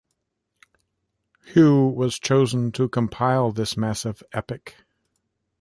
Hu 1.53 1.87
was 1.89 2.17
chosen 2.17 2.71
to 2.71 2.89
compile 2.89 3.51
this 3.51 3.77
massive 3.77 4.23
epic. 4.31 4.77